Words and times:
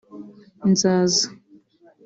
Nzaza 0.71 1.27